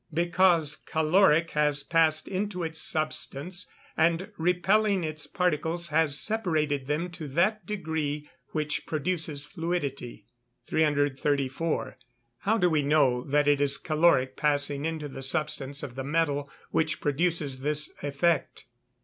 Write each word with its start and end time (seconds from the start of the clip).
_Because 0.15 0.77
caloric 0.77 1.51
has 1.51 1.83
passed 1.83 2.27
into 2.27 2.63
its 2.63 2.81
substance, 2.81 3.67
and, 3.95 4.31
repelling 4.35 5.03
its 5.03 5.27
particles, 5.27 5.89
has 5.89 6.19
separated 6.19 6.87
them 6.87 7.11
to 7.11 7.27
that 7.27 7.67
degree 7.67 8.27
which 8.47 8.87
produces 8.87 9.45
fluidity. 9.45 10.25
334. 10.65 11.99
_How 12.47 12.59
do 12.59 12.67
we 12.67 12.81
know 12.81 13.23
that 13.25 13.47
it 13.47 13.61
is 13.61 13.77
caloric 13.77 14.35
passing 14.35 14.85
into 14.85 15.07
the 15.07 15.21
substance 15.21 15.83
of 15.83 15.93
the 15.93 16.03
metal 16.03 16.49
which 16.71 16.99
produces 16.99 17.59
this 17.59 17.93
effect? 18.01 18.65